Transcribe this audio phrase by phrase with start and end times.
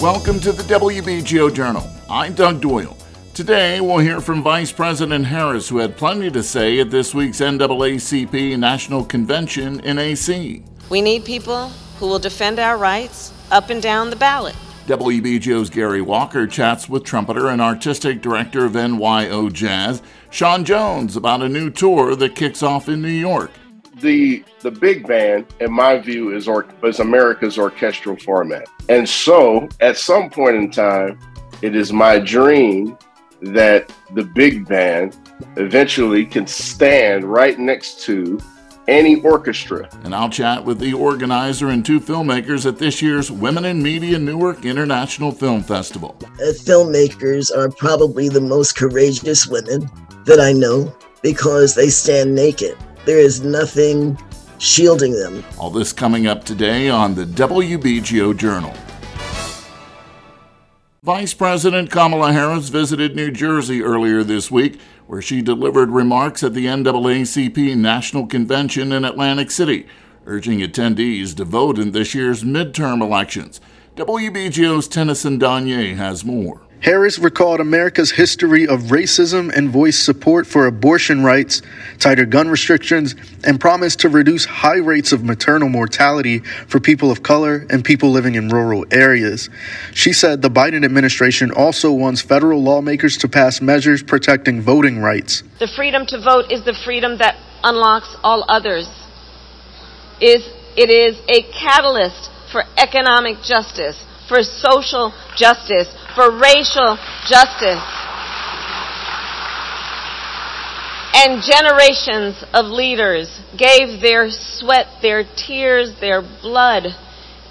[0.00, 1.86] Welcome to the WBGO Journal.
[2.08, 2.96] I'm Doug Doyle.
[3.34, 7.40] Today, we'll hear from Vice President Harris, who had plenty to say at this week's
[7.40, 10.64] NAACP National Convention in AC.
[10.88, 11.68] We need people
[11.98, 14.56] who will defend our rights up and down the ballot.
[14.86, 21.42] WBGO's Gary Walker chats with trumpeter and artistic director of NYO Jazz, Sean Jones, about
[21.42, 23.50] a new tour that kicks off in New York
[24.00, 28.66] the the big band, in my view, is or is America's orchestral format.
[28.90, 31.16] And so, at some point in time,
[31.62, 32.98] it is my dream
[33.40, 35.16] that the big band
[35.56, 38.40] eventually can stand right next to
[38.88, 39.88] any orchestra.
[40.02, 44.18] And I'll chat with the organizer and two filmmakers at this year's Women in Media
[44.18, 46.16] Newark International Film Festival.
[46.24, 49.88] Uh, filmmakers are probably the most courageous women
[50.24, 52.76] that I know because they stand naked.
[53.04, 54.18] There is nothing
[54.60, 55.42] shielding them.
[55.58, 58.74] All this coming up today on the WBGO Journal.
[61.02, 66.52] Vice President Kamala Harris visited New Jersey earlier this week, where she delivered remarks at
[66.52, 69.86] the NAACP National Convention in Atlantic City,
[70.26, 73.62] urging attendees to vote in this year's midterm elections.
[73.96, 76.60] WBGO's Tennyson Donyéa has more.
[76.80, 81.60] Harris recalled America's history of racism and voiced support for abortion rights,
[81.98, 83.14] tighter gun restrictions,
[83.44, 88.10] and promised to reduce high rates of maternal mortality for people of color and people
[88.10, 89.50] living in rural areas.
[89.92, 95.42] She said the Biden administration also wants federal lawmakers to pass measures protecting voting rights.
[95.58, 98.88] The freedom to vote is the freedom that unlocks all others.
[100.20, 107.82] Is it is a catalyst for economic justice, for social justice, for racial justice.
[111.12, 116.94] And generations of leaders gave their sweat, their tears, their blood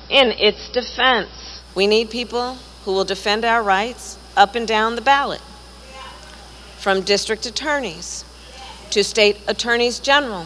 [0.10, 1.60] in its defense.
[1.76, 5.42] We need people who will defend our rights up and down the ballot,
[6.80, 8.24] from district attorneys
[8.92, 10.46] to state attorneys general,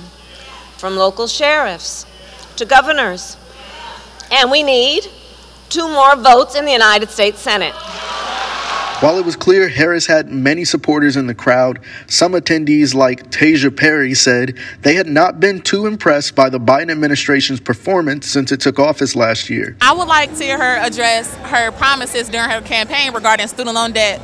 [0.80, 2.08] from local sheriffs
[2.56, 3.38] to governors.
[4.32, 5.04] And we need
[5.74, 7.74] two more votes in the United States Senate.
[9.00, 13.76] While it was clear Harris had many supporters in the crowd, some attendees like Tasia
[13.76, 18.62] Perry said they had not been too impressed by the Biden administration's performance since it
[18.62, 19.76] took office last year.
[19.82, 23.94] I would like to hear her address her promises during her campaign regarding student loan
[23.94, 24.22] debt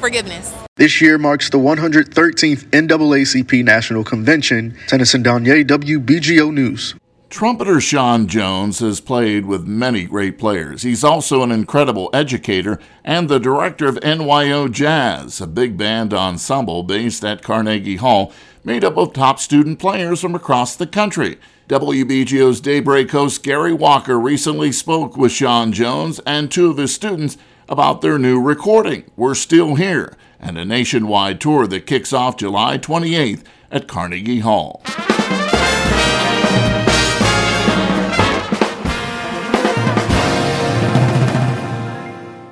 [0.00, 0.52] forgiveness.
[0.76, 4.76] This year marks the 113th NAACP National Convention.
[4.88, 6.94] Tennyson Donyéa, WBGO News.
[7.30, 10.82] Trumpeter Sean Jones has played with many great players.
[10.82, 16.82] He's also an incredible educator and the director of NYO Jazz, a big band ensemble
[16.82, 18.32] based at Carnegie Hall,
[18.64, 21.38] made up of top student players from across the country.
[21.68, 27.36] WBGO's Daybreak host Gary Walker recently spoke with Sean Jones and two of his students
[27.68, 32.76] about their new recording, We're Still Here, and a nationwide tour that kicks off July
[32.76, 34.82] 28th at Carnegie Hall.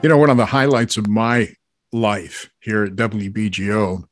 [0.01, 1.53] You know, one of the highlights of my
[1.93, 4.05] life here at WBGO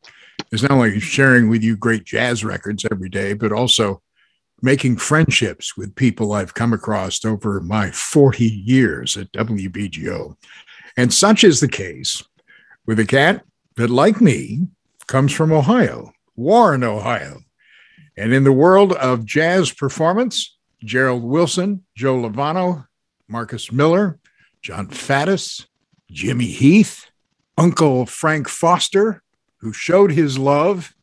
[0.51, 4.03] is not only sharing with you great jazz records every day, but also
[4.61, 10.37] making friendships with people I've come across over my 40 years at WBGO.
[10.97, 12.21] And such is the case
[12.85, 13.45] with a cat
[13.77, 14.67] that, like me,
[15.07, 17.43] comes from Ohio, Warren, Ohio.
[18.17, 22.89] And in the world of jazz performance, Gerald Wilson, Joe Lovano,
[23.29, 24.19] Marcus Miller,
[24.63, 25.67] Jon Faddis,
[26.11, 27.07] Jimmy Heath,
[27.59, 29.23] Uncle Frank Foster,
[29.59, 30.95] who showed his love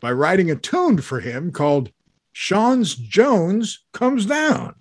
[0.00, 1.90] by writing a tune for him called
[2.32, 4.74] Sean's Jones Comes Down.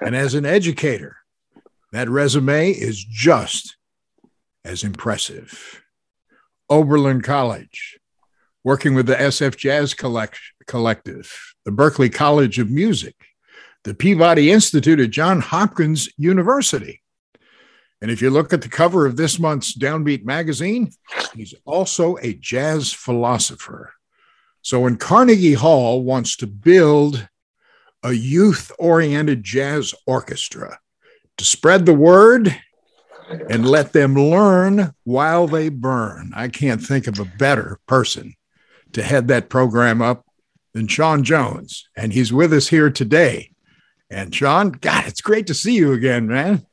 [0.00, 1.16] And as an educator,
[1.92, 3.76] that resume is just
[4.64, 5.82] as impressive.
[6.68, 7.98] Oberlin College,
[8.64, 13.14] working with the SF Jazz Collect- Collective, the Berklee College of Music,
[13.84, 17.02] the Peabody Institute at Johns Hopkins University,
[18.00, 20.90] and if you look at the cover of this month's Downbeat magazine,
[21.34, 23.94] he's also a jazz philosopher.
[24.62, 27.28] So when Carnegie Hall wants to build
[28.02, 30.78] a youth oriented jazz orchestra
[31.38, 32.54] to spread the word
[33.48, 38.34] and let them learn while they burn, I can't think of a better person
[38.92, 40.26] to head that program up
[40.74, 41.88] than Sean Jones.
[41.96, 43.52] And he's with us here today.
[44.10, 46.66] And Sean, God, it's great to see you again, man.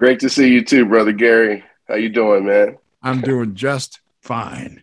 [0.00, 1.62] Great to see you too, brother Gary.
[1.86, 2.78] How you doing, man?
[3.02, 4.82] I'm doing just fine.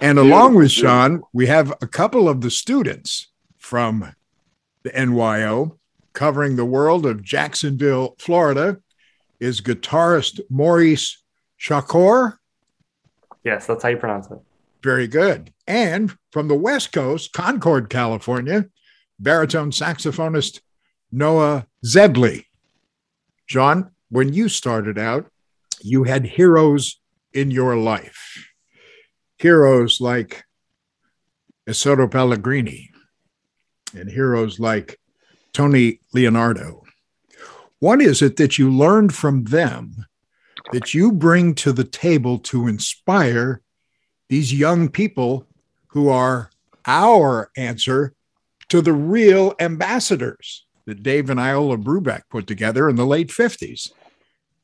[0.00, 3.28] And along with Sean, we have a couple of the students
[3.58, 4.12] from
[4.82, 5.78] the NYO
[6.14, 8.78] covering the world of Jacksonville, Florida.
[9.38, 11.22] is guitarist Maurice
[11.60, 12.38] Shakur.
[13.44, 14.38] Yes, that's how you pronounce it.
[14.82, 15.52] Very good.
[15.68, 18.66] And from the West Coast, Concord, California,
[19.20, 20.58] baritone saxophonist
[21.12, 22.46] Noah Zebley.
[23.46, 25.26] John, when you started out,
[25.82, 27.00] you had heroes
[27.32, 28.52] in your life.
[29.38, 30.44] Heroes like
[31.68, 32.90] Isoto Pellegrini
[33.94, 34.98] and heroes like
[35.52, 36.80] Tony Leonardi.
[37.78, 40.06] What is it that you learned from them
[40.72, 43.60] that you bring to the table to inspire
[44.28, 45.46] these young people
[45.88, 46.50] who are
[46.86, 48.14] our answer
[48.68, 53.92] to the real ambassadors that Dave and Iola Brubeck put together in the late 50s?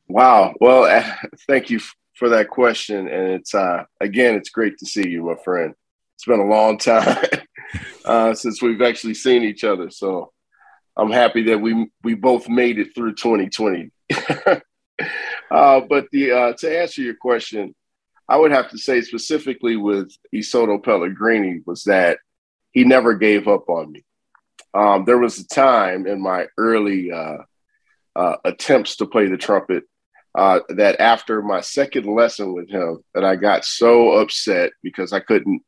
[0.09, 0.55] Wow.
[0.61, 1.05] Well,
[1.47, 1.81] thank you
[2.15, 3.09] for that question.
[3.09, 5.75] And it's, uh, again, it's great to see you, my friend.
[6.15, 7.27] It's been a long time
[8.05, 9.91] uh, since we've actually seen each other.
[9.91, 10.33] So
[10.97, 13.91] I'm happy that we we both made it through 2020.
[15.51, 17.75] uh, but the uh, to answer your question,
[18.29, 22.19] I would have to say specifically with Isoto Pellegrini was that
[22.73, 24.05] he never gave up on me.
[24.75, 27.39] Um, there was a time in my early uh,
[28.17, 29.85] uh, attempts to play the trumpet
[30.35, 35.21] uh, that after my second lesson with him, that I got so upset because I
[35.21, 35.63] couldn't,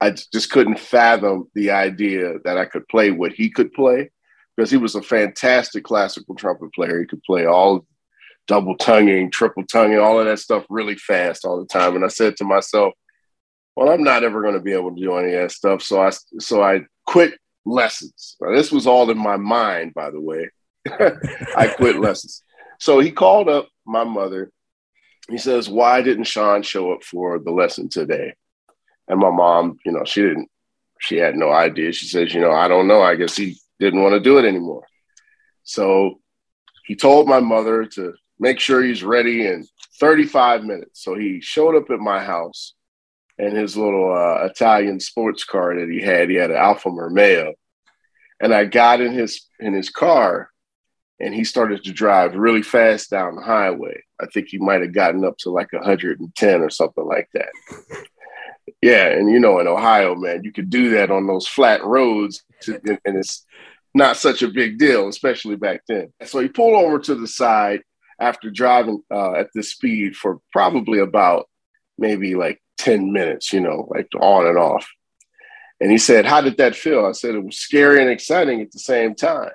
[0.00, 4.10] I just couldn't fathom the idea that I could play what he could play
[4.56, 7.00] because he was a fantastic classical trumpet player.
[7.00, 7.86] He could play all
[8.46, 11.96] double tonguing, triple tonguing, all of that stuff really fast all the time.
[11.96, 12.92] And I said to myself,
[13.74, 15.82] well, I'm not ever going to be able to do any of that stuff.
[15.82, 16.10] So I,
[16.40, 17.34] so I quit
[17.64, 18.36] lessons.
[18.40, 20.50] Now, this was all in my mind, by the way.
[21.56, 22.42] I quit lessons.
[22.78, 24.50] So he called up my mother.
[25.28, 28.34] He says, Why didn't Sean show up for the lesson today?
[29.08, 30.48] And my mom, you know, she didn't,
[31.00, 31.92] she had no idea.
[31.92, 33.02] She says, You know, I don't know.
[33.02, 34.84] I guess he didn't want to do it anymore.
[35.62, 36.20] So
[36.86, 39.66] he told my mother to make sure he's ready in
[40.00, 41.04] 35 minutes.
[41.04, 42.74] So he showed up at my house
[43.40, 46.28] in his little uh, Italian sports car that he had.
[46.28, 47.54] He had an Alfa Romeo,
[48.40, 50.50] and I got in his in his car,
[51.18, 54.02] and he started to drive really fast down the highway.
[54.20, 57.48] I think he might have gotten up to like 110 or something like that.
[58.82, 62.44] Yeah, and you know, in Ohio, man, you could do that on those flat roads,
[62.62, 63.44] to, and it's
[63.94, 66.12] not such a big deal, especially back then.
[66.24, 67.82] So he pulled over to the side
[68.20, 71.48] after driving uh, at this speed for probably about
[71.98, 74.88] maybe like 10 minutes, you know, like on and off.
[75.80, 77.06] And he said, How did that feel?
[77.06, 79.50] I said, It was scary and exciting at the same time.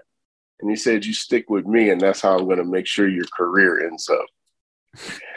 [0.59, 3.07] And he said, You stick with me, and that's how I'm going to make sure
[3.07, 4.25] your career ends up.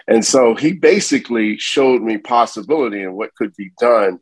[0.06, 4.20] And so he basically showed me possibility and what could be done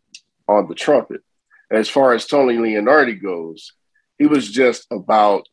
[0.48, 1.22] on the trumpet.
[1.70, 3.72] as far as Tony Leonardi goes,
[4.18, 5.46] he was just about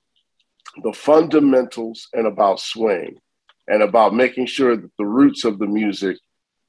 [0.83, 3.19] the fundamentals and about swing
[3.67, 6.17] and about making sure that the roots of the music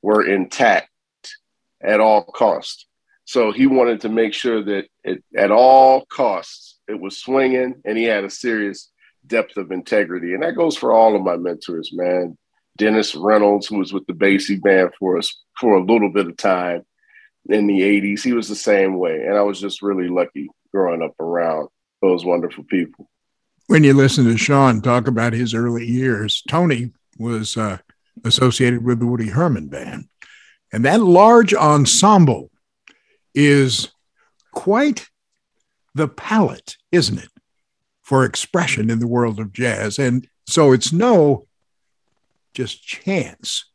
[0.03, 0.89] were intact
[1.85, 2.87] at all costs.
[3.25, 7.97] So he wanted to make sure that it, at all costs it was swinging and
[7.97, 8.91] he had a serious
[9.27, 10.35] depth of integrity.
[10.35, 12.37] And that goes for all of my mentors, man.
[12.77, 16.37] Dennis Reynolds, who was with the Basie band for us for a little bit of
[16.37, 16.85] time
[17.49, 19.25] in the 80s, he was the same way.
[19.25, 21.69] And I was just really lucky growing up around
[22.03, 23.09] those wonderful people.
[23.67, 27.79] When you listen to Sean talk about his early years, Tony was uh,
[28.25, 30.09] associated with the Woody Herman band.
[30.75, 32.51] And that large ensemble
[33.33, 33.93] is
[34.51, 35.09] quite
[35.95, 37.29] the palette, isn't it,
[38.03, 40.01] for expression in the world of jazz.
[40.01, 41.47] And so it's no
[42.55, 43.71] just chance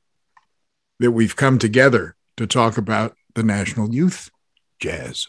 [1.00, 4.29] that we've come together to talk about the National Youth
[4.82, 5.25] Jazz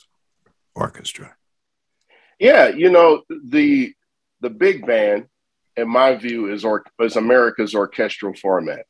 [0.74, 1.36] Orchestra.
[2.40, 3.94] Yeah, you know, the
[4.40, 5.28] the big band,
[5.76, 8.86] in my view, is or is America's orchestral format.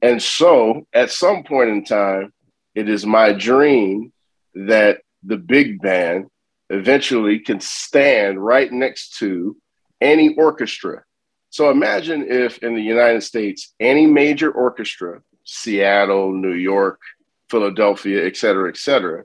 [0.00, 2.32] And so at some point in time,
[2.74, 4.12] it is my dream
[4.54, 6.26] that the big band
[6.70, 9.56] eventually can stand right next to
[10.00, 11.02] any orchestra.
[11.50, 17.00] So imagine if in the United States, any major orchestra, Seattle, New York,
[17.48, 19.24] Philadelphia, et cetera, et cetera,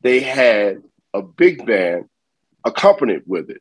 [0.00, 2.04] they had a big band
[2.64, 3.60] accompanied with it.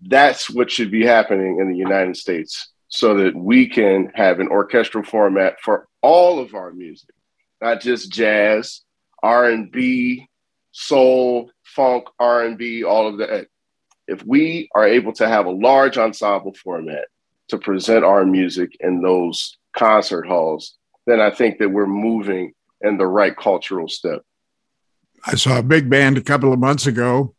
[0.00, 4.48] That's what should be happening in the United States so that we can have an
[4.48, 7.14] orchestral format for all of our music,
[7.60, 8.82] not just jazz,
[9.22, 10.28] R&B,
[10.72, 13.46] soul, funk, R&B, all of that.
[14.08, 17.06] If we are able to have a large ensemble format
[17.48, 22.98] to present our music in those concert halls, then I think that we're moving in
[22.98, 24.22] the right cultural step.
[25.24, 27.34] I saw a big band a couple of months ago,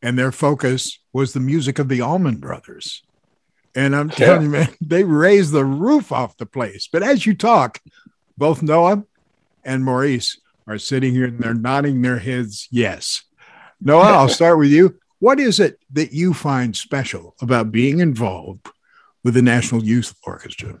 [0.00, 3.02] and their focus was the music of the Allman Brothers.
[3.74, 6.88] And I'm telling you, man, they raised the roof off the place.
[6.90, 7.80] But as you talk,
[8.36, 9.04] both Noah
[9.64, 13.22] and Maurice are sitting here and they're nodding their heads yes.
[13.80, 14.98] Noah, I'll start with you.
[15.18, 18.68] What is it that you find special about being involved
[19.22, 20.80] with the National Youth Orchestra?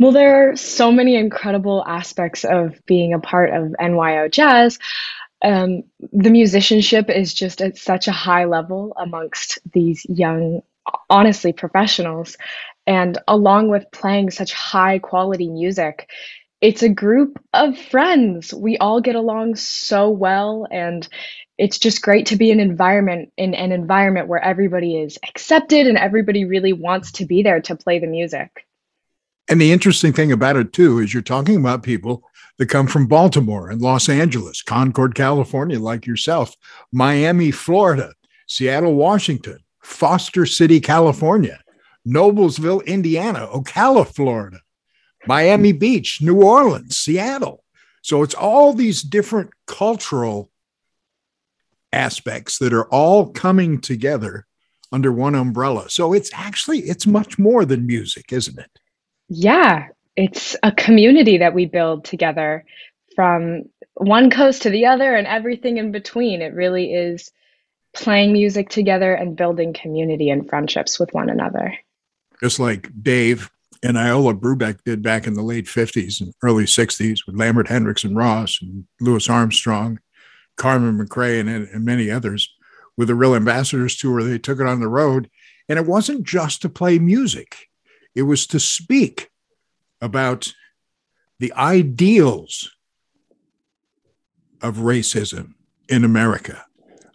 [0.00, 4.78] Well, there are so many incredible aspects of being a part of NYO Jazz.
[5.42, 10.62] Um, the musicianship is just at such a high level amongst these young,
[11.10, 12.36] honestly, professionals.
[12.86, 16.10] And along with playing such high quality music,
[16.60, 18.52] it's a group of friends.
[18.52, 21.06] We all get along so well and
[21.56, 25.98] it's just great to be an environment in an environment where everybody is accepted and
[25.98, 28.64] everybody really wants to be there to play the music.
[29.48, 32.22] And the interesting thing about it too is you're talking about people
[32.58, 36.56] that come from Baltimore and Los Angeles, Concord, California, like yourself,
[36.92, 38.12] Miami, Florida,
[38.46, 41.60] Seattle, Washington, Foster City, California,
[42.06, 44.60] Noblesville, Indiana, Ocala, Florida,
[45.26, 47.64] Miami Beach, New Orleans, Seattle.
[48.02, 50.50] So it's all these different cultural
[51.92, 54.46] aspects that are all coming together
[54.92, 55.90] under one umbrella.
[55.90, 58.70] So it's actually it's much more than music, isn't it?
[59.28, 62.64] Yeah, it's a community that we build together
[63.16, 63.64] from
[63.94, 66.40] one coast to the other and everything in between.
[66.40, 67.32] It really is
[67.98, 71.74] playing music together and building community and friendships with one another.
[72.40, 73.50] Just like Dave
[73.82, 78.04] and Iola Brubeck did back in the late 50s and early 60s with Lambert Hendricks
[78.04, 79.98] and Ross and Louis Armstrong,
[80.56, 82.52] Carmen McRae, and, and many others
[82.96, 84.22] with the Real Ambassadors Tour.
[84.22, 85.30] They took it on the road.
[85.68, 87.68] And it wasn't just to play music,
[88.14, 89.30] it was to speak
[90.00, 90.54] about
[91.38, 92.70] the ideals
[94.62, 95.54] of racism
[95.88, 96.64] in America,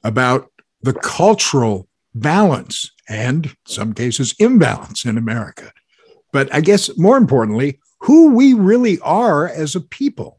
[0.03, 0.52] about
[0.83, 5.71] the cultural balance and some cases imbalance in America.
[6.31, 10.37] But I guess more importantly, who we really are as a people.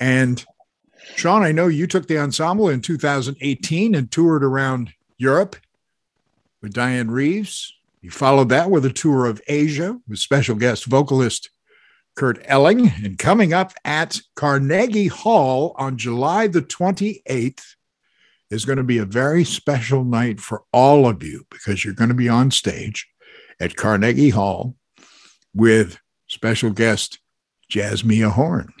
[0.00, 0.44] And
[1.16, 5.56] Sean, I know you took the ensemble in 2018 and toured around Europe
[6.60, 7.74] with Dianne Reeves.
[8.00, 11.50] You followed that with a tour of Asia with special guest vocalist
[12.16, 12.92] Kurt Elling.
[13.04, 17.76] And coming up at Carnegie Hall on July the 28th
[18.50, 22.08] is going to be a very special night for all of you because you're going
[22.08, 23.08] to be on stage
[23.60, 24.74] at Carnegie Hall
[25.54, 27.18] with special guest
[27.70, 28.72] Jazzmeia Horn.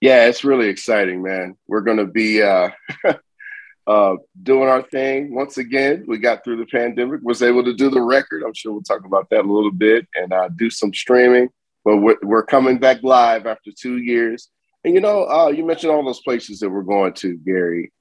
[0.00, 1.56] Yeah, it's really exciting, man.
[1.66, 2.70] We're going to be uh,
[3.86, 6.04] uh, doing our thing once again.
[6.08, 8.42] We got through the pandemic, was able to do the record.
[8.42, 11.50] I'm sure we'll talk about that a little bit and uh, do some streaming
[11.84, 14.48] but we're, we're coming back live after two years.
[14.84, 17.92] And you know, uh, you mentioned all those places that we're going to, Gary,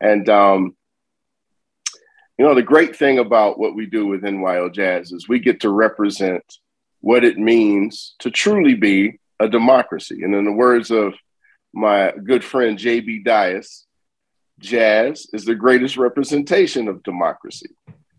[0.00, 0.76] and um,
[2.38, 5.60] you know the great thing about what we do with NYO Jazz is we get
[5.60, 6.42] to represent
[7.00, 10.22] what it means to truly be a democracy.
[10.22, 11.14] And in the words of
[11.72, 13.84] my good friend JB Dyas,
[14.58, 17.70] jazz is the greatest representation of democracy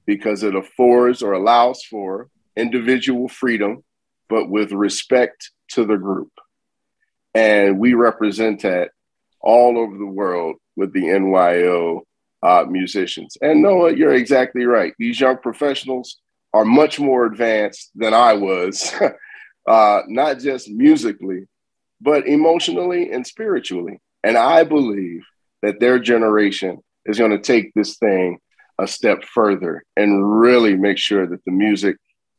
[0.06, 3.84] because it affords or allows for individual freedom
[4.30, 6.32] but with respect to the group.
[7.34, 8.92] And we represent that
[9.48, 12.02] all over the world with the NYO
[12.44, 13.38] uh, musicians.
[13.42, 14.94] And Noah, you're exactly right.
[15.00, 16.18] These young professionals
[16.54, 18.94] are much more advanced than I was,
[19.68, 21.48] uh, not just musically,
[22.02, 24.02] but emotionally and spiritually.
[24.22, 25.24] And I believe
[25.64, 28.40] that their generation is going to take this thing
[28.78, 31.96] a step further and really make sure that the music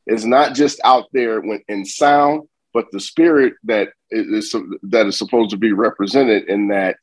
[0.07, 2.43] is not just out there when in sound,
[2.79, 4.55] but the spirit that is
[4.85, 6.97] that is supposed to be represented in that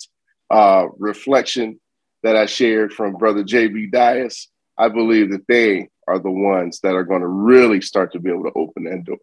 [0.50, 1.82] uh, reflection
[2.24, 3.90] that I shared from Brother J.B.
[3.92, 4.48] Dyas.
[4.78, 8.30] I believe that they are the ones that are going to really start to be
[8.30, 9.18] able to open that door.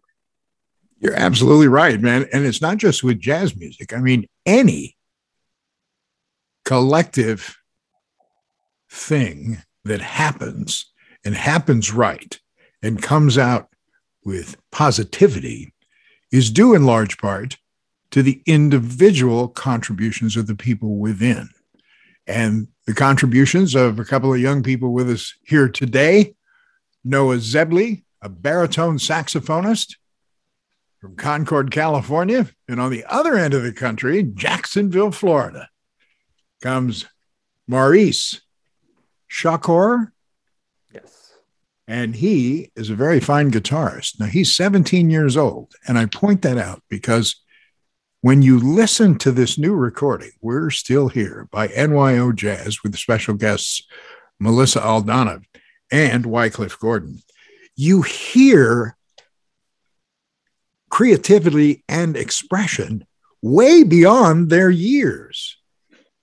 [0.99, 2.27] You're absolutely right, man.
[2.31, 3.91] And it's not just with jazz music.
[3.91, 4.95] I mean, any
[6.65, 7.57] collective
[8.91, 10.85] thing that happens
[11.25, 12.39] and happens right
[12.83, 13.69] and comes out
[14.23, 15.72] with positivity
[16.33, 17.57] is due in large part
[18.09, 21.47] to the individual contributions of the people within.
[22.25, 26.35] And the contributions of a couple of young people with us here today
[27.05, 29.95] Noah Zebley, a baritone saxophonist
[30.99, 32.49] from Concord, California.
[32.67, 35.67] And on the other end of the country, Jacksonville, Florida,
[36.61, 37.05] comes
[37.67, 38.39] Maurice
[39.29, 40.11] Shakor
[41.87, 44.19] and he is a very fine guitarist.
[44.19, 45.73] Now, he's 17 years old.
[45.87, 47.41] And I point that out because
[48.21, 53.33] when you listen to this new recording, We're Still Here by NYO Jazz with special
[53.33, 53.85] guests
[54.39, 55.43] Melissa Aldana
[55.91, 57.21] and Wycliffe Gordon,
[57.75, 58.95] you hear
[60.89, 63.05] creativity and expression
[63.41, 65.57] way beyond their years.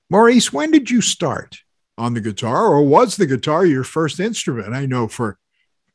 [0.08, 1.58] Maurice, when did you start
[1.98, 4.74] on the guitar, or was the guitar your first instrument?
[4.74, 5.38] I know for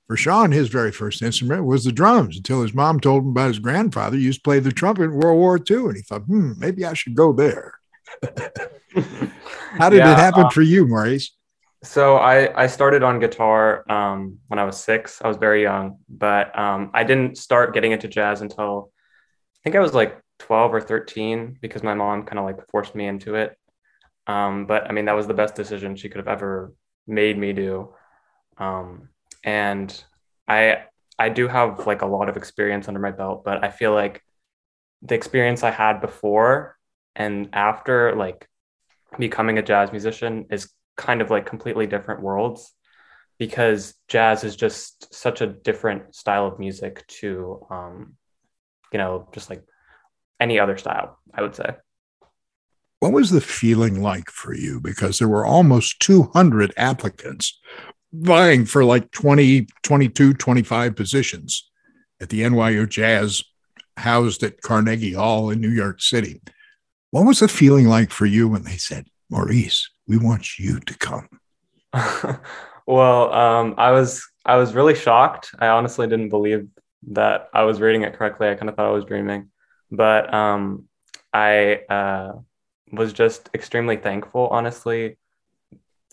[0.08, 3.48] for Sean, his very first instrument was the drums until his mom told him about
[3.48, 5.86] his grandfather used to play the trumpet in World War II.
[5.88, 7.74] And he thought, hmm, maybe I should go there.
[8.94, 11.32] How did yeah, it happen uh, for you, Maurice?
[11.84, 15.22] So I, I started on guitar um, when I was six.
[15.24, 18.92] I was very young, but um, I didn't start getting into jazz until
[19.56, 22.96] I think I was like 12 or 13 because my mom kind of like forced
[22.96, 23.58] me into it.
[24.28, 26.74] Um, but I mean, that was the best decision she could have ever
[27.08, 27.94] made me do.
[28.58, 29.10] Um,
[29.46, 30.04] and
[30.48, 30.84] I
[31.18, 34.22] I do have like a lot of experience under my belt, but I feel like
[35.02, 36.78] the experience I had before
[37.16, 38.50] and after like
[39.18, 42.74] becoming a jazz musician is kind of like completely different worlds
[43.38, 48.16] because jazz is just such a different style of music to um
[48.92, 49.62] you know just like
[50.40, 51.76] any other style i would say.
[53.02, 54.80] What was the feeling like for you?
[54.80, 57.60] Because there were almost 200 applicants
[58.22, 61.70] vying for like 20, 22, 25 positions
[62.22, 63.44] at the NYO Jazz
[63.98, 66.42] housed at Carnegie Hall in New York City.
[67.12, 70.98] What was the feeling like for you when they said, Maurice, we want you to
[70.98, 71.30] come?
[72.86, 75.56] well, um, I was I was really shocked.
[75.60, 76.68] I honestly didn't believe
[77.12, 78.50] that I was reading it correctly.
[78.50, 79.50] I kind of thought I was dreaming,
[79.92, 80.86] but um,
[81.34, 82.34] I uh,
[82.92, 85.18] was just extremely thankful, honestly,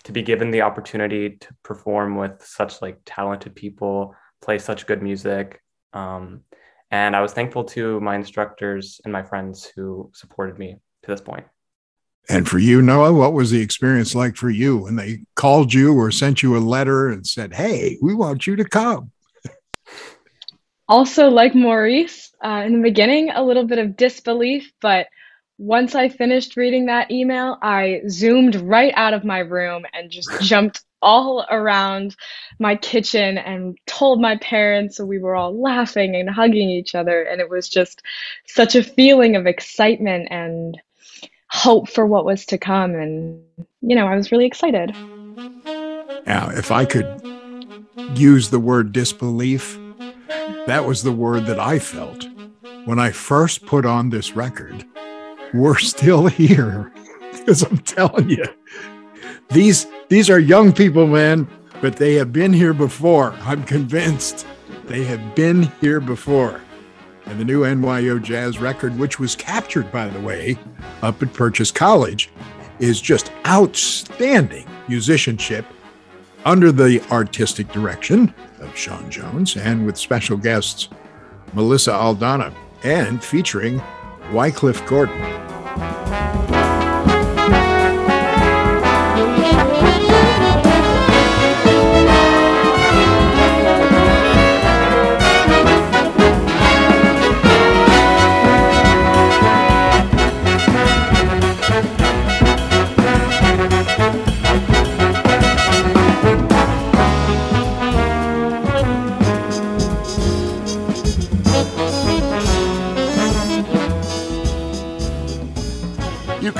[0.04, 5.02] to be given the opportunity to perform with such like talented people, play such good
[5.02, 5.62] music.
[5.92, 6.42] Um,
[6.90, 11.20] and I was thankful to my instructors and my friends who supported me to this
[11.20, 11.46] point.
[12.28, 15.94] And for you, Noah, what was the experience like for you when they called you
[15.94, 19.10] or sent you a letter and said, Hey, we want you to come?
[20.88, 25.06] Also, like Maurice, uh, in the beginning, a little bit of disbelief, but
[25.62, 30.28] once I finished reading that email, I zoomed right out of my room and just
[30.40, 32.16] jumped all around
[32.58, 34.96] my kitchen and told my parents.
[34.96, 37.22] So we were all laughing and hugging each other.
[37.22, 38.02] And it was just
[38.46, 40.80] such a feeling of excitement and
[41.48, 42.96] hope for what was to come.
[42.96, 43.40] And,
[43.82, 44.92] you know, I was really excited.
[46.26, 47.22] Now, if I could
[48.16, 49.78] use the word disbelief,
[50.66, 52.26] that was the word that I felt
[52.84, 54.84] when I first put on this record
[55.52, 56.92] we're still here.
[57.32, 58.44] Because I'm telling you,
[59.50, 61.48] these these are young people, man,
[61.80, 63.32] but they have been here before.
[63.40, 64.46] I'm convinced
[64.84, 66.60] they have been here before.
[67.26, 70.58] And the new NYO Jazz record, which was captured, by the way,
[71.02, 72.30] up at Purchase College,
[72.78, 75.64] is just outstanding musicianship
[76.44, 80.88] under the artistic direction of Sean Jones and with special guests
[81.52, 83.80] Melissa Aldana and featuring
[84.32, 85.51] Wycliffe Gordon.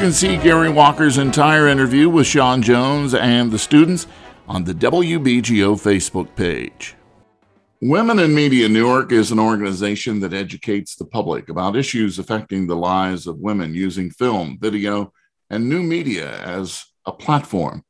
[0.03, 4.09] Can see Gary Walker's entire interview with Sean Jones and the students
[4.49, 6.97] on the WBGO Facebook page.
[7.81, 12.75] Women in Media Newark is an organization that educates the public about issues affecting the
[12.75, 15.13] lives of women using film, video,
[15.51, 17.85] and new media as a platform.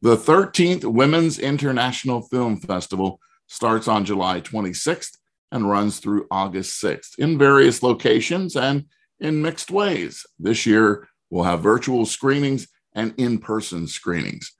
[0.00, 5.16] The 13th Women's International Film Festival starts on July 26th
[5.52, 8.86] and runs through August 6th in various locations and
[9.20, 10.26] in mixed ways.
[10.40, 14.52] This year, We'll have virtual screenings and in person screenings.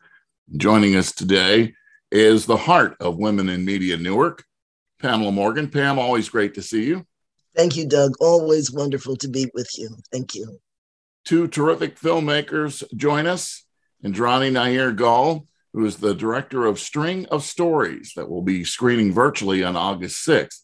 [0.57, 1.75] Joining us today
[2.11, 4.43] is the heart of Women in Media Newark,
[4.99, 5.69] Pamela Morgan.
[5.69, 7.05] Pam, always great to see you.
[7.55, 8.13] Thank you, Doug.
[8.21, 9.91] Always wonderful to be with you.
[10.11, 10.61] Thank you.
[11.27, 13.67] Two terrific filmmakers join us
[14.03, 19.13] Indrani Nair Gall, who is the director of String of Stories that will be screening
[19.13, 20.61] virtually on August 6th.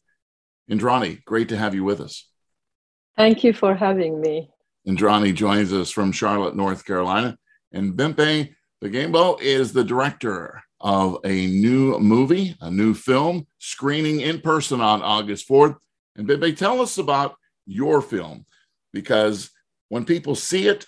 [0.70, 2.30] Indrani, great to have you with us.
[3.14, 4.48] Thank you for having me.
[4.88, 7.36] Indrani joins us from Charlotte, North Carolina.
[7.72, 14.40] And Bimpe Bagimbo is the director of a new movie, a new film, screening in
[14.40, 15.76] person on August 4th.
[16.16, 18.46] And Bimpe, tell us about your film
[18.92, 19.50] because
[19.90, 20.86] when people see it,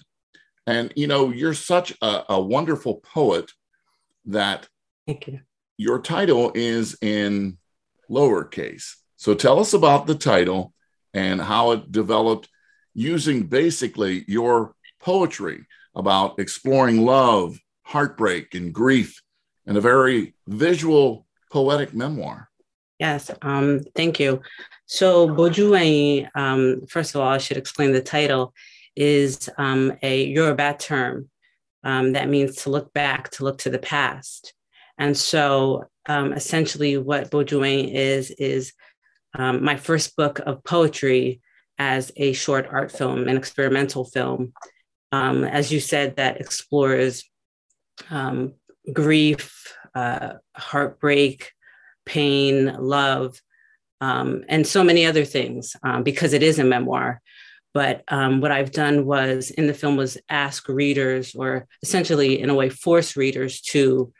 [0.66, 3.50] and you know, you're such a, a wonderful poet
[4.26, 4.68] that
[5.06, 5.40] Thank you.
[5.76, 7.58] your title is in
[8.10, 8.94] lowercase.
[9.16, 10.72] So tell us about the title
[11.12, 12.48] and how it developed
[12.94, 19.20] using basically your poetry about exploring love, heartbreak, and grief
[19.66, 22.48] in a very visual, poetic memoir.
[22.98, 24.42] Yes, um, thank you.
[24.86, 28.52] So, Bojueyin, um, first of all, I should explain the title,
[28.94, 31.30] is um, a Yoruba term
[31.82, 34.52] um, that means to look back, to look to the past.
[34.98, 38.74] And so, um, essentially, what Bojueyin is, is
[39.34, 41.40] um, my first book of poetry
[41.80, 44.52] as a short art film, an experimental film.
[45.12, 47.24] Um, as you said, that explores
[48.10, 48.52] um,
[48.92, 51.52] grief, uh, heartbreak,
[52.04, 53.40] pain, love,
[54.02, 57.22] um, and so many other things um, because it is a memoir.
[57.72, 62.50] But um, what I've done was in the film was ask readers, or essentially in
[62.50, 64.12] a way force readers to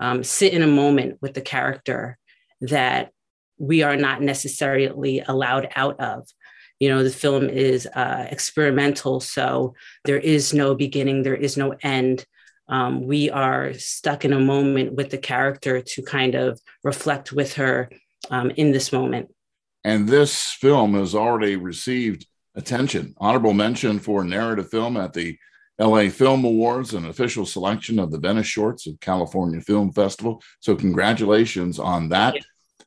[0.00, 2.18] um, sit in a moment with the character
[2.60, 3.12] that
[3.56, 6.26] we are not necessarily allowed out of.
[6.84, 11.74] You know, the film is uh, experimental, so there is no beginning, there is no
[11.80, 12.26] end.
[12.68, 17.54] Um, we are stuck in a moment with the character to kind of reflect with
[17.54, 17.88] her
[18.28, 19.34] um, in this moment.
[19.82, 23.14] And this film has already received attention.
[23.16, 25.38] Honorable mention for narrative film at the
[25.78, 30.42] LA Film Awards, an official selection of the Venice Shorts of California Film Festival.
[30.60, 32.34] So, congratulations on that.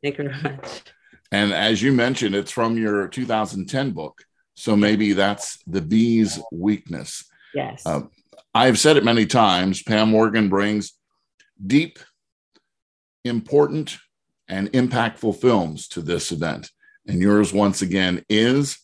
[0.03, 0.83] Thank you very much.
[1.31, 4.23] And as you mentioned, it's from your 2010 book.
[4.55, 7.23] So maybe that's the bee's weakness.
[7.53, 7.85] Yes.
[7.85, 8.01] Uh,
[8.53, 9.83] I've said it many times.
[9.83, 10.93] Pam Morgan brings
[11.65, 11.99] deep,
[13.23, 13.97] important,
[14.47, 16.71] and impactful films to this event.
[17.05, 18.79] And yours, once again, is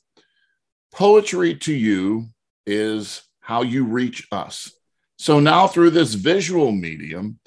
[0.92, 2.28] poetry to you
[2.66, 4.72] is how you reach us.
[5.18, 7.40] So now, through this visual medium,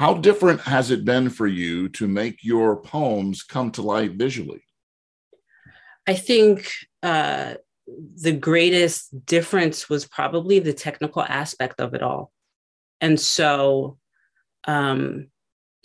[0.00, 4.62] how different has it been for you to make your poems come to life visually?
[6.06, 7.56] I think uh,
[8.16, 12.32] the greatest difference was probably the technical aspect of it all.
[13.02, 13.98] And so,
[14.64, 15.26] um,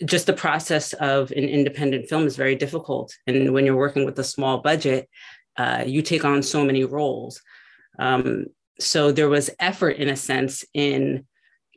[0.02, 3.14] just the process of an independent film is very difficult.
[3.26, 5.10] And when you're working with a small budget,
[5.58, 7.42] uh, you take on so many roles.
[7.98, 8.46] Um,
[8.80, 11.26] so there was effort, in a sense, in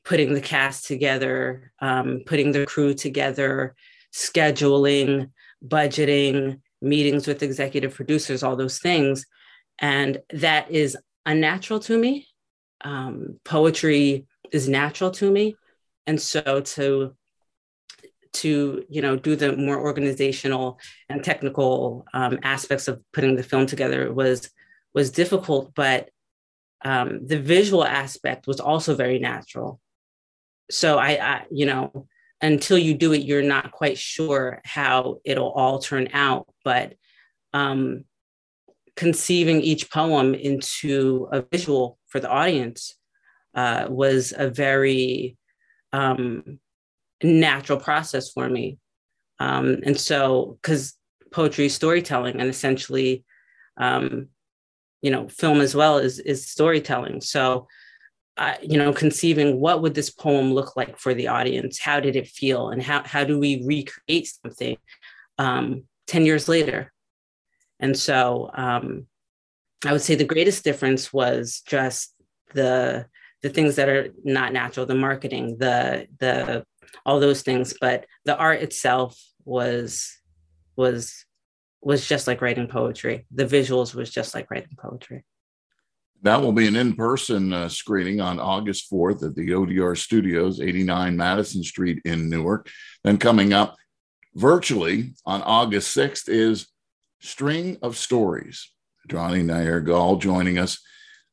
[0.03, 3.75] putting the cast together, um, putting the crew together,
[4.13, 5.31] scheduling,
[5.65, 9.25] budgeting, meetings with executive producers, all those things.
[9.79, 12.27] And that is unnatural to me.
[12.81, 15.55] Um, poetry is natural to me.
[16.07, 17.15] And so to
[18.31, 23.65] to you know do the more organizational and technical um, aspects of putting the film
[23.65, 24.49] together was
[24.93, 26.09] was difficult but
[26.85, 29.79] um, the visual aspect was also very natural
[30.69, 32.07] so I, I you know
[32.41, 36.47] until you do it you're not quite sure how it'll all turn out.
[36.63, 36.93] But
[37.53, 38.05] um,
[38.95, 42.95] conceiving each poem into a visual for the audience
[43.55, 45.37] uh, was a very
[45.93, 46.59] um,
[47.23, 48.77] natural process for me.
[49.39, 50.95] Um, and so because
[51.31, 53.23] poetry is storytelling and essentially
[53.77, 54.27] um,
[55.01, 57.21] you know film as well is is storytelling.
[57.21, 57.67] So
[58.39, 61.77] uh, you know, conceiving what would this poem look like for the audience?
[61.77, 62.69] How did it feel?
[62.69, 64.77] And how, how do we recreate something
[65.37, 66.93] um, 10 years later?
[67.81, 69.07] And so um,
[69.85, 72.15] I would say the greatest difference was just
[72.53, 73.07] the
[73.41, 76.65] the things that are not natural, the marketing, the the
[77.05, 80.17] all those things, but the art itself was
[80.75, 81.25] was
[81.81, 83.25] was just like writing poetry.
[83.31, 85.23] The visuals was just like writing poetry.
[86.21, 90.59] That will be an in person uh, screening on August 4th at the ODR Studios,
[90.59, 92.69] 89 Madison Street in Newark.
[93.03, 93.77] Then coming up
[94.35, 96.67] virtually on August 6th is
[97.21, 98.71] String of Stories.
[99.07, 100.79] Johnny Nair Gall joining us.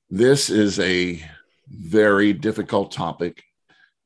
[0.09, 1.23] This is a
[1.69, 3.43] very difficult topic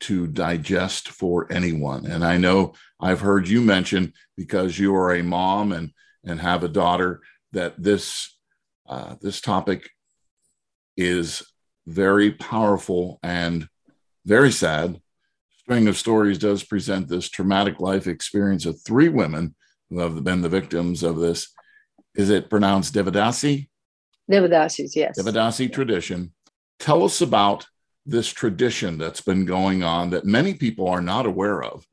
[0.00, 2.06] to digest for anyone.
[2.06, 5.92] And I know I've heard you mention because you are a mom and,
[6.24, 7.20] and have a daughter
[7.52, 8.36] that this
[8.88, 9.88] uh, this topic
[11.00, 11.42] is
[11.86, 13.66] very powerful and
[14.26, 15.00] very sad.
[15.58, 19.54] String of Stories does present this traumatic life experience of three women
[19.88, 21.48] who have been the victims of this.
[22.14, 23.68] Is it pronounced Devadasi?
[24.30, 25.18] Devadasis, yes.
[25.18, 26.32] Devadasi tradition.
[26.78, 27.66] Tell us about
[28.04, 31.86] this tradition that's been going on that many people are not aware of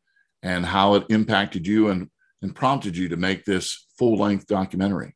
[0.43, 2.09] and how it impacted you and,
[2.41, 5.15] and prompted you to make this full length documentary.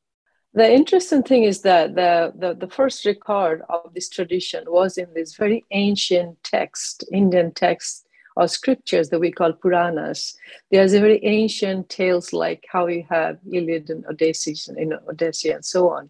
[0.53, 5.07] The interesting thing is that the, the, the, first record of this tradition was in
[5.13, 10.35] this very ancient text, Indian text or scriptures that we call Puranas.
[10.69, 15.51] There's a very ancient tales like how you have Iliad and Odysseus, you know, Odyssey
[15.51, 16.09] and so on.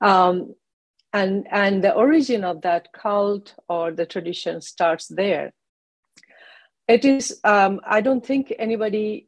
[0.00, 0.54] Um,
[1.12, 5.52] and, and the origin of that cult or the tradition starts there.
[6.88, 9.25] It is, um, I don't think anybody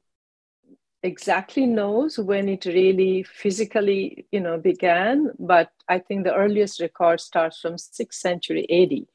[1.02, 7.20] exactly knows when it really physically, you know, began, but I think the earliest record
[7.20, 9.06] starts from 6th century AD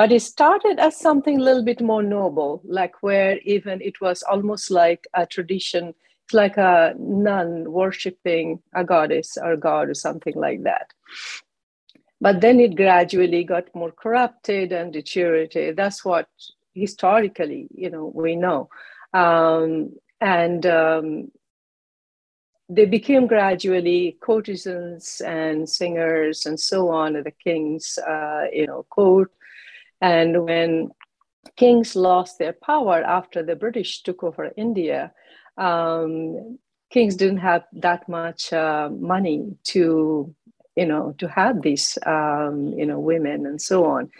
[0.00, 4.22] but it started as something a little bit more noble, like where even it was
[4.22, 5.92] almost like a tradition,
[6.32, 10.94] like a nun worshiping a goddess or god or something like that.
[12.18, 15.76] But then it gradually got more corrupted and deteriorated.
[15.76, 16.28] That's what
[16.72, 18.70] historically, you know, we know.
[19.12, 21.30] Um, and um,
[22.68, 28.84] they became gradually courtesans and singers and so on at the king's, uh, you know,
[28.90, 29.32] court
[30.00, 30.90] and when
[31.56, 35.12] kings lost their power after the British took over India,
[35.58, 36.58] um,
[36.90, 40.34] kings didn't have that much uh, money to,
[40.76, 44.10] you know, to have these, um, you know, women and so on.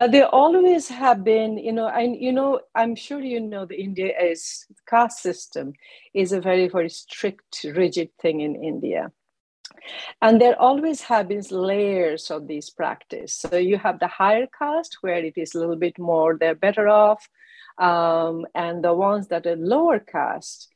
[0.00, 4.12] They always have been, you know, and you know, I'm sure you know the India
[4.16, 5.72] is caste system
[6.14, 9.10] is a very, very strict, rigid thing in India.
[10.22, 13.34] And there always have been layers of these practice.
[13.34, 16.88] So you have the higher caste where it is a little bit more, they're better
[16.88, 17.28] off.
[17.78, 20.68] Um, and the ones that are lower caste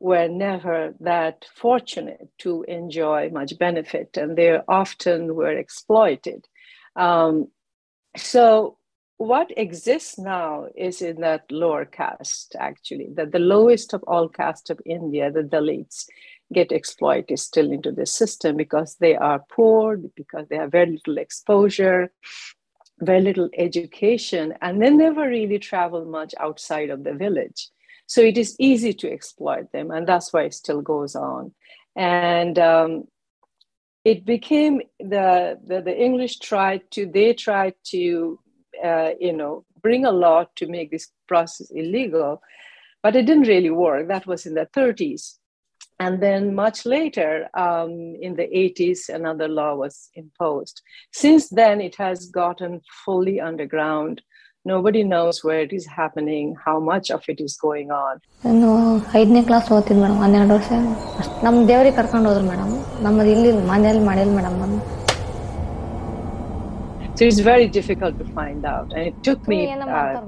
[0.00, 6.46] were never that fortunate to enjoy much benefit and they often were exploited.
[6.96, 7.48] Um,
[8.18, 8.76] so
[9.16, 14.70] what exists now is in that lower caste actually that the lowest of all caste
[14.70, 16.06] of india the dalits
[16.52, 21.18] get exploited still into the system because they are poor, because they have very little
[21.18, 22.10] exposure,
[23.00, 27.68] very little education, and they never really travel much outside of the village.
[28.06, 31.52] So it is easy to exploit them, and that's why it still goes on.
[31.94, 33.04] And um,
[34.04, 38.38] it became the, the, the English tried to they tried to
[38.84, 42.42] uh, you know bring a law to make this process illegal,
[43.02, 44.08] but it didn't really work.
[44.08, 45.38] That was in the 30s.
[46.00, 50.80] And then much later, um, in the 80s, another law was imposed.
[51.12, 54.22] Since then, it has gotten fully underground
[54.67, 58.13] Nobody knows where it is happening, how much of it is going on.
[58.45, 58.69] ನಾನು
[59.19, 60.71] ಐದನೇ class ಓದ್ತಿದ್ದು madam ಹನ್ನೆರಡು ವರ್ಷ
[61.21, 62.73] ಅಷ್ಟು ನಮ್ಮ ದೇವ್ರಿಗೆ ಕರ್ಕೊಂಡು ಹೋದ್ರು madam
[63.05, 64.75] ನಮ್ಮದು ಇಲ್ಲಿ ಮನೇಲಿ ಮಾಡಿಲ್ಲ madam
[67.15, 68.91] So it's very difficult to find out.
[68.93, 70.21] And it took me uh,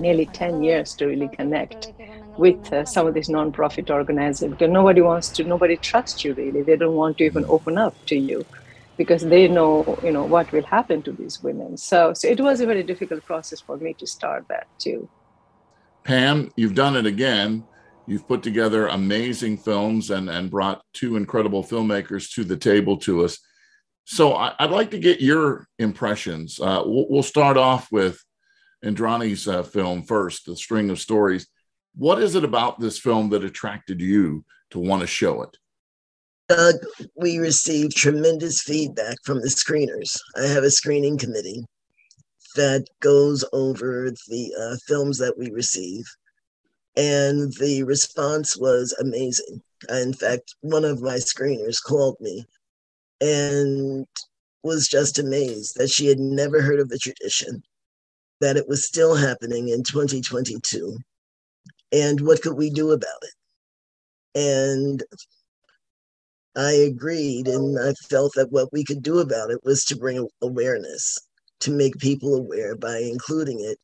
[0.00, 1.92] nearly 10 years to really connect
[2.38, 6.62] with uh, some of these non-profit organizations because nobody wants to nobody trusts you really
[6.62, 8.38] they don't want to even open up to you
[8.97, 11.77] because they know you know what will happen to these women.
[11.77, 15.09] So so it was a very difficult process for me to start that too.
[16.03, 17.63] Pam you've done it again.
[18.05, 23.23] You've put together amazing films and and brought two incredible filmmakers to the table to
[23.25, 23.39] us.
[24.05, 26.59] So I, would like to get your impressions.
[26.59, 28.21] Uh, we'll, we'll, start off with
[28.83, 31.47] indrani's uh, film first the string of stories.
[31.95, 35.57] What is it about this film that attracted you to want to show it?
[36.55, 36.75] Doug,
[37.15, 40.19] we received tremendous feedback from the screeners.
[40.37, 41.65] I have a screening committee
[42.55, 46.05] that goes over the uh, films that we receive.
[46.95, 49.61] And the response was amazing.
[49.89, 52.45] In fact, one of my screeners called me
[53.19, 54.05] and
[54.61, 57.63] was just amazed that she had never heard of the tradition,
[58.41, 60.97] that it was still happening in 2022
[61.93, 63.33] and what could we do about it?
[64.35, 65.03] And
[66.55, 70.27] I agreed, and I felt that what we could do about it was to bring
[70.41, 71.17] awareness,
[71.61, 73.79] to make people aware by including it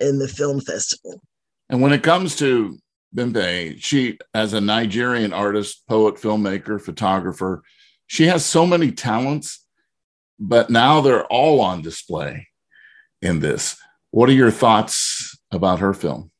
[0.00, 1.20] in the film festival.
[1.68, 2.78] And when it comes to
[3.14, 7.62] Bimpe, she, as a Nigerian artist, poet, filmmaker, photographer,
[8.06, 9.64] she has so many talents,
[10.38, 12.48] but now they're all on display
[13.22, 13.76] in this.
[14.10, 16.30] What are your thoughts about her film?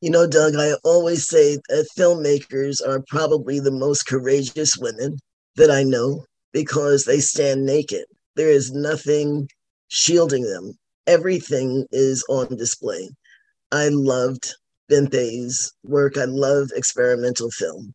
[0.00, 5.18] You know, Doug, I always say that filmmakers are probably the most courageous women
[5.56, 8.04] that I know because they stand naked.
[8.36, 9.48] There is nothing
[9.88, 13.10] shielding them, everything is on display.
[13.72, 14.54] I loved
[14.88, 17.92] Bimpe's work, I love experimental film.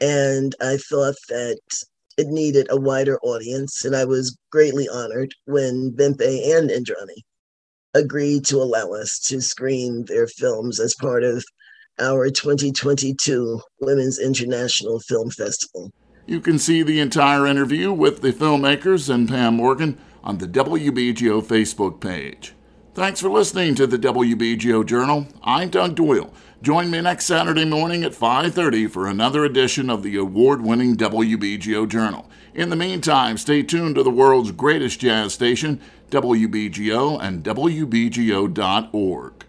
[0.00, 1.58] And I thought that
[2.16, 3.84] it needed a wider audience.
[3.84, 7.24] And I was greatly honored when Bimpe and Indrani
[7.94, 11.44] agreed to allow us to screen their films as part of
[12.00, 15.92] our 2022 Women's International Film Festival.
[16.26, 21.42] You can see the entire interview with the filmmakers and Pam Morgan on the WBGO
[21.42, 22.54] Facebook page.
[22.94, 25.26] Thanks for listening to the WBGO Journal.
[25.42, 26.32] I'm Doug Doyle.
[26.62, 32.30] Join me next Saturday morning at 5:30 for another edition of the award-winning WBGO Journal.
[32.54, 35.80] In the meantime, stay tuned to the world's greatest jazz station,
[36.14, 39.44] WBGO and WBGO.org.